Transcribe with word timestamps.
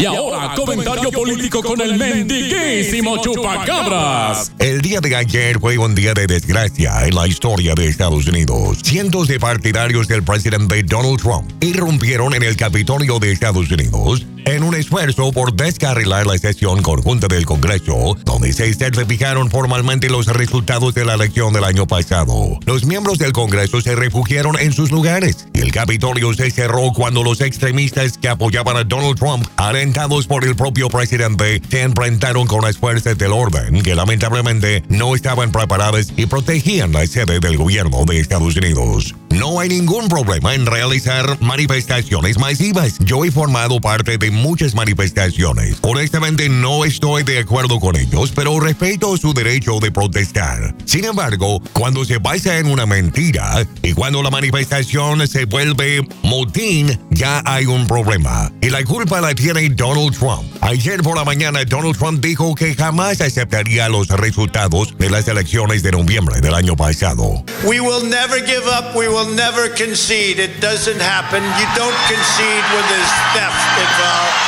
Y 0.00 0.06
ahora, 0.06 0.54
comentario 0.54 1.10
político 1.10 1.62
con 1.62 1.80
el 1.80 1.96
mendiguísimo 1.96 3.18
chupacabras. 3.18 4.50
El 4.60 4.82
día 4.82 5.00
de 5.00 5.16
ayer 5.16 5.58
fue 5.58 5.78
un 5.78 5.94
día 5.94 6.12
de 6.12 6.26
desgracia 6.26 7.06
en 7.06 7.14
la 7.14 7.26
historia 7.26 7.74
de 7.74 7.86
Estados 7.86 8.26
Unidos. 8.26 8.80
Cientos 8.82 9.26
de 9.26 9.40
partidarios 9.40 10.06
del 10.06 10.22
presidente 10.22 10.82
Donald 10.82 11.18
Trump 11.18 11.50
irrumpieron 11.62 12.34
en 12.34 12.42
el 12.42 12.56
Capitolio 12.56 13.18
de 13.18 13.32
Estados 13.32 13.70
Unidos 13.70 14.26
en 14.44 14.62
un 14.62 14.74
esfuerzo 14.74 15.32
por 15.32 15.54
descarrilar 15.54 16.26
la 16.26 16.36
sesión 16.36 16.82
conjunta 16.82 17.26
del 17.28 17.46
Congreso, 17.46 18.16
donde 18.24 18.52
se 18.52 18.72
certificaron 18.74 19.50
formalmente 19.50 20.08
los 20.08 20.26
resultados 20.26 20.94
de 20.94 21.04
la 21.04 21.14
elección 21.14 21.52
del 21.52 21.64
año 21.64 21.86
pasado. 21.86 22.58
Los 22.66 22.84
miembros 22.84 23.18
del 23.18 23.32
Congreso 23.32 23.80
se 23.80 23.94
refugiaron 23.94 24.58
en 24.58 24.72
sus 24.72 24.90
lugares 24.90 25.46
y 25.54 25.60
el 25.60 25.72
Capitolio 25.72 26.32
se 26.34 26.50
cerró 26.50 26.92
cuando 26.94 27.22
los 27.22 27.40
extremistas 27.40 28.18
que 28.18 28.28
apoyaban 28.28 28.76
a 28.76 28.84
Donald 28.84 29.18
Trump, 29.18 29.46
alentados 29.56 30.26
por 30.26 30.44
el 30.44 30.56
propio 30.56 30.88
presidente, 30.88 31.62
se 31.70 31.82
enfrentaron 31.82 32.46
con 32.46 32.62
las 32.62 32.78
fuerzas 32.78 33.16
del 33.16 33.32
orden 33.32 33.82
que 33.82 33.94
lamentablemente 33.94 34.49
no 34.88 35.14
estaban 35.14 35.52
preparadas 35.52 36.12
y 36.16 36.26
protegían 36.26 36.92
la 36.92 37.06
sede 37.06 37.38
del 37.38 37.56
gobierno 37.56 38.04
de 38.04 38.18
Estados 38.18 38.56
Unidos. 38.56 39.14
No 39.30 39.60
hay 39.60 39.68
ningún 39.68 40.08
problema 40.08 40.54
en 40.54 40.66
realizar 40.66 41.40
manifestaciones 41.40 42.38
masivas. 42.38 42.98
Yo 42.98 43.24
he 43.24 43.30
formado 43.30 43.80
parte 43.80 44.18
de 44.18 44.30
muchas 44.30 44.74
manifestaciones. 44.74 45.78
Honestamente 45.82 46.48
no 46.48 46.84
estoy 46.84 47.22
de 47.22 47.38
acuerdo 47.38 47.78
con 47.78 47.96
ellos, 47.96 48.32
pero 48.34 48.58
respeto 48.58 49.16
su 49.16 49.32
derecho 49.32 49.78
de 49.80 49.92
protestar. 49.92 50.74
Sin 50.84 51.04
embargo, 51.04 51.62
cuando 51.72 52.04
se 52.04 52.18
basa 52.18 52.58
en 52.58 52.66
una 52.66 52.86
mentira 52.86 53.64
y 53.82 53.92
cuando 53.92 54.22
la 54.22 54.30
manifestación 54.30 55.26
se 55.28 55.44
vuelve 55.44 56.06
motín, 56.22 56.98
ya 57.10 57.40
hay 57.46 57.66
un 57.66 57.86
problema. 57.86 58.50
Y 58.60 58.70
la 58.70 58.84
culpa 58.84 59.20
la 59.20 59.34
tiene 59.34 59.68
Donald 59.70 60.16
Trump. 60.18 60.42
Ayer 60.60 61.02
por 61.02 61.16
la 61.16 61.24
mañana 61.24 61.64
Donald 61.64 61.96
Trump 61.96 62.20
dijo 62.22 62.54
que 62.54 62.74
jamás 62.74 63.20
aceptaría 63.20 63.88
los 63.88 64.08
resultados 64.08 64.96
de 64.98 65.08
las 65.08 65.28
elecciones 65.28 65.82
de 65.82 65.92
noviembre 65.92 66.40
del 66.40 66.54
año 66.54 66.74
pasado. 66.76 67.44
We 67.64 67.80
will 67.80 68.02
never 68.02 68.44
give 68.44 68.66
up. 68.66 68.94
Never 69.28 69.68
concede. 69.68 70.38
It 70.38 70.60
doesn't 70.60 71.00
happen. 71.00 71.42
You 71.42 71.68
don't 71.76 72.00
concede 72.08 72.64
when 72.72 72.84
there's 72.88 73.14
theft 73.36 73.64
involved. 73.76 74.40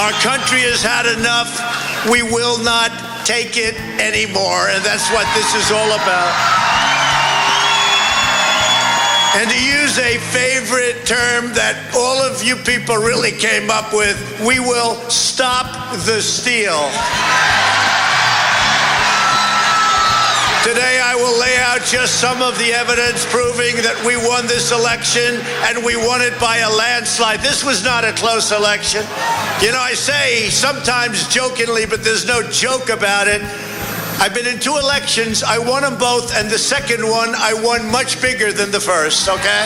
Our 0.00 0.14
country 0.24 0.64
has 0.64 0.80
had 0.80 1.04
enough. 1.04 1.52
We 2.08 2.22
will 2.22 2.62
not 2.62 2.88
take 3.26 3.56
it 3.56 3.76
anymore. 4.00 4.72
And 4.72 4.80
that's 4.84 5.10
what 5.12 5.28
this 5.36 5.52
is 5.52 5.68
all 5.70 5.92
about. 5.92 6.32
And 9.36 9.48
to 9.48 9.60
use 9.60 9.98
a 9.98 10.18
favorite 10.34 11.06
term 11.06 11.54
that 11.54 11.78
all 11.94 12.18
of 12.18 12.42
you 12.42 12.56
people 12.56 12.96
really 12.96 13.30
came 13.30 13.70
up 13.70 13.94
with, 13.94 14.18
we 14.40 14.58
will 14.58 14.96
stop 15.10 15.70
the 16.06 16.20
steal. 16.20 16.90
Today, 20.62 21.00
I 21.02 21.14
will 21.16 21.40
lay 21.40 21.56
out 21.56 21.80
just 21.88 22.20
some 22.20 22.42
of 22.42 22.52
the 22.58 22.74
evidence 22.76 23.24
proving 23.24 23.80
that 23.80 23.96
we 24.04 24.20
won 24.20 24.46
this 24.46 24.72
election 24.72 25.40
and 25.64 25.82
we 25.82 25.96
won 25.96 26.20
it 26.20 26.38
by 26.38 26.58
a 26.58 26.68
landslide. 26.68 27.40
This 27.40 27.64
was 27.64 27.82
not 27.82 28.04
a 28.04 28.12
close 28.12 28.52
election. 28.52 29.00
You 29.64 29.72
know, 29.72 29.80
I 29.80 29.94
say 29.96 30.50
sometimes 30.50 31.26
jokingly, 31.32 31.86
but 31.86 32.04
there's 32.04 32.26
no 32.26 32.42
joke 32.52 32.90
about 32.90 33.26
it. 33.26 33.40
I've 34.20 34.34
been 34.34 34.46
in 34.46 34.60
two 34.60 34.76
elections, 34.76 35.42
I 35.42 35.56
won 35.56 35.80
them 35.80 35.96
both, 35.96 36.36
and 36.36 36.50
the 36.50 36.58
second 36.58 37.08
one 37.08 37.32
I 37.34 37.54
won 37.54 37.90
much 37.90 38.20
bigger 38.20 38.52
than 38.52 38.70
the 38.70 38.80
first, 38.80 39.30
okay? 39.30 39.64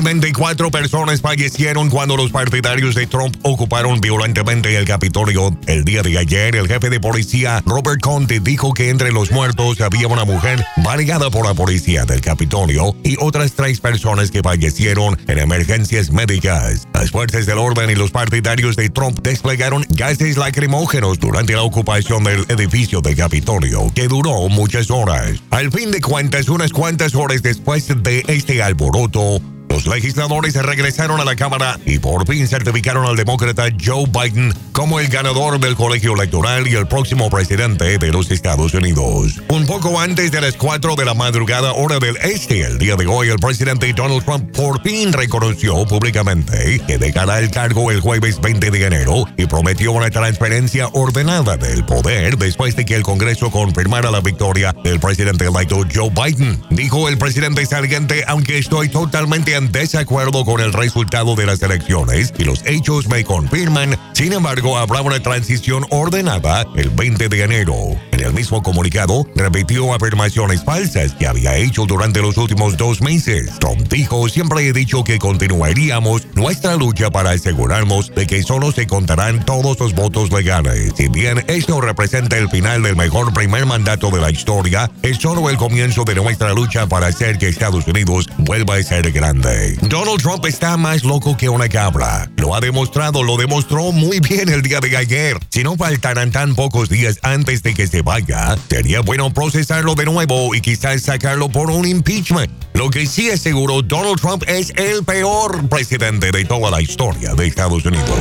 Tristemente, 0.00 0.32
cuatro 0.32 0.70
personas 0.70 1.20
fallecieron 1.20 1.90
cuando 1.90 2.16
los 2.16 2.30
partidarios 2.30 2.94
de 2.94 3.06
Trump 3.06 3.36
ocuparon 3.42 4.00
violentamente 4.00 4.74
el 4.74 4.86
Capitolio. 4.86 5.54
El 5.66 5.84
día 5.84 6.00
de 6.00 6.16
ayer, 6.16 6.56
el 6.56 6.68
jefe 6.68 6.88
de 6.88 6.98
policía, 6.98 7.62
Robert 7.66 8.00
Conte, 8.00 8.40
dijo 8.40 8.72
que 8.72 8.88
entre 8.88 9.12
los 9.12 9.30
muertos 9.30 9.82
había 9.82 10.08
una 10.08 10.24
mujer 10.24 10.64
validada 10.78 11.28
por 11.28 11.44
la 11.44 11.52
policía 11.52 12.06
del 12.06 12.22
Capitolio 12.22 12.96
y 13.04 13.18
otras 13.20 13.52
tres 13.52 13.78
personas 13.80 14.30
que 14.30 14.40
fallecieron 14.40 15.18
en 15.28 15.38
emergencias 15.38 16.10
médicas. 16.10 16.88
Las 16.94 17.10
fuerzas 17.10 17.44
del 17.44 17.58
orden 17.58 17.90
y 17.90 17.94
los 17.94 18.10
partidarios 18.10 18.76
de 18.76 18.88
Trump 18.88 19.18
desplegaron 19.22 19.84
gases 19.90 20.38
lacrimógenos 20.38 21.18
durante 21.18 21.52
la 21.52 21.62
ocupación 21.62 22.24
del 22.24 22.46
edificio 22.48 23.02
del 23.02 23.16
Capitolio, 23.16 23.92
que 23.94 24.08
duró 24.08 24.48
muchas 24.48 24.90
horas. 24.90 25.42
Al 25.50 25.70
fin 25.70 25.90
de 25.90 26.00
cuentas, 26.00 26.48
unas 26.48 26.72
cuantas 26.72 27.14
horas 27.14 27.42
después 27.42 27.86
de 28.02 28.24
este 28.28 28.62
alboroto, 28.62 29.42
los 29.70 29.86
legisladores 29.86 30.54
regresaron 30.54 31.20
a 31.20 31.24
la 31.24 31.36
Cámara 31.36 31.78
y 31.86 31.98
por 31.98 32.26
fin 32.26 32.46
certificaron 32.46 33.06
al 33.06 33.16
demócrata 33.16 33.68
Joe 33.82 34.04
Biden 34.06 34.52
como 34.72 35.00
el 35.00 35.08
ganador 35.08 35.60
del 35.60 35.76
colegio 35.76 36.14
electoral 36.14 36.66
y 36.66 36.74
el 36.74 36.86
próximo 36.86 37.30
presidente 37.30 37.98
de 37.98 38.08
los 38.08 38.30
Estados 38.30 38.74
Unidos. 38.74 39.40
Un 39.48 39.66
poco 39.66 40.00
antes 40.00 40.32
de 40.32 40.40
las 40.40 40.54
4 40.56 40.96
de 40.96 41.04
la 41.04 41.14
madrugada 41.14 41.72
hora 41.72 41.98
del 41.98 42.16
este, 42.18 42.62
el 42.62 42.78
día 42.78 42.96
de 42.96 43.06
hoy, 43.06 43.28
el 43.28 43.38
presidente 43.38 43.92
Donald 43.92 44.24
Trump 44.24 44.50
por 44.56 44.82
fin 44.82 45.12
reconoció 45.12 45.86
públicamente 45.86 46.80
que 46.86 46.98
dejará 46.98 47.38
el 47.38 47.50
cargo 47.50 47.90
el 47.90 48.00
jueves 48.00 48.40
20 48.40 48.70
de 48.70 48.86
enero 48.86 49.24
y 49.36 49.46
prometió 49.46 49.92
una 49.92 50.10
transferencia 50.10 50.88
ordenada 50.88 51.56
del 51.56 51.84
poder 51.84 52.36
después 52.38 52.74
de 52.74 52.84
que 52.84 52.96
el 52.96 53.02
Congreso 53.02 53.50
confirmara 53.50 54.10
la 54.10 54.20
victoria 54.20 54.74
del 54.82 54.98
presidente 54.98 55.46
electo 55.46 55.86
Joe 55.92 56.10
Biden. 56.10 56.60
Dijo 56.70 57.08
el 57.08 57.18
presidente 57.18 57.64
saliente, 57.66 58.24
aunque 58.26 58.58
estoy 58.58 58.88
totalmente 58.88 59.59
en 59.60 59.70
desacuerdo 59.72 60.44
con 60.46 60.60
el 60.60 60.72
resultado 60.72 61.34
de 61.36 61.44
las 61.44 61.60
elecciones 61.62 62.32
y 62.38 62.44
los 62.44 62.64
hechos 62.64 63.08
me 63.08 63.24
confirman, 63.24 63.98
sin 64.14 64.32
embargo, 64.32 64.78
habrá 64.78 65.02
una 65.02 65.20
transición 65.20 65.84
ordenada 65.90 66.64
el 66.76 66.88
20 66.88 67.28
de 67.28 67.42
enero. 67.42 67.76
En 68.10 68.20
el 68.20 68.32
mismo 68.32 68.62
comunicado, 68.62 69.26
repitió 69.34 69.92
afirmaciones 69.92 70.64
falsas 70.64 71.12
que 71.12 71.26
había 71.26 71.56
hecho 71.56 71.84
durante 71.84 72.22
los 72.22 72.38
últimos 72.38 72.78
dos 72.78 73.02
meses. 73.02 73.50
Trump 73.58 73.80
dijo, 73.88 74.28
siempre 74.30 74.66
he 74.66 74.72
dicho 74.72 75.04
que 75.04 75.18
continuaríamos 75.18 76.26
nuestra 76.34 76.76
lucha 76.76 77.10
para 77.10 77.30
asegurarnos 77.30 78.14
de 78.14 78.26
que 78.26 78.42
solo 78.42 78.72
se 78.72 78.86
contarán 78.86 79.44
todos 79.44 79.78
los 79.78 79.94
votos 79.94 80.32
legales. 80.32 80.94
Si 80.96 81.08
bien 81.08 81.44
esto 81.48 81.82
representa 81.82 82.38
el 82.38 82.48
final 82.48 82.82
del 82.82 82.96
mejor 82.96 83.34
primer 83.34 83.66
mandato 83.66 84.10
de 84.10 84.22
la 84.22 84.30
historia, 84.30 84.90
es 85.02 85.18
solo 85.18 85.50
el 85.50 85.58
comienzo 85.58 86.04
de 86.04 86.14
nuestra 86.14 86.54
lucha 86.54 86.86
para 86.86 87.08
hacer 87.08 87.36
que 87.36 87.48
Estados 87.48 87.86
Unidos 87.86 88.26
vuelva 88.38 88.76
a 88.76 88.82
ser 88.82 89.12
grande. 89.12 89.49
Donald 89.82 90.20
Trump 90.20 90.44
está 90.46 90.76
más 90.76 91.02
loco 91.02 91.36
que 91.36 91.48
una 91.48 91.68
cabra. 91.68 92.30
Lo 92.36 92.54
ha 92.54 92.60
demostrado, 92.60 93.22
lo 93.22 93.36
demostró 93.36 93.92
muy 93.92 94.20
bien 94.20 94.48
el 94.48 94.62
día 94.62 94.80
de 94.80 94.96
ayer. 94.96 95.38
Si 95.48 95.62
no 95.62 95.76
faltaran 95.76 96.30
tan 96.30 96.54
pocos 96.54 96.88
días 96.88 97.18
antes 97.22 97.62
de 97.62 97.74
que 97.74 97.86
se 97.86 98.02
vaya, 98.02 98.56
sería 98.68 99.00
bueno 99.00 99.32
procesarlo 99.32 99.94
de 99.94 100.04
nuevo 100.04 100.54
y 100.54 100.60
quizás 100.60 101.02
sacarlo 101.02 101.48
por 101.48 101.70
un 101.70 101.86
impeachment. 101.86 102.52
Lo 102.74 102.90
que 102.90 103.06
sí 103.06 103.28
es 103.28 103.40
seguro, 103.40 103.82
Donald 103.82 104.20
Trump 104.20 104.44
es 104.46 104.72
el 104.76 105.04
peor 105.04 105.68
presidente 105.68 106.30
de 106.30 106.44
toda 106.44 106.70
la 106.70 106.80
historia 106.80 107.34
de 107.34 107.46
Estados 107.46 107.84
Unidos. 107.84 108.18